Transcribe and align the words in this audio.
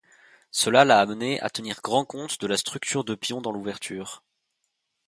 Cela 0.49 0.83
l'a 0.83 0.99
amené 0.99 1.39
à 1.41 1.51
tenir 1.51 1.79
grand 1.83 2.05
compte 2.05 2.41
de 2.41 2.47
la 2.47 2.57
structure 2.57 3.03
de 3.03 3.13
pions 3.13 3.39
dans 3.39 3.51
l'ouverture. 3.51 4.23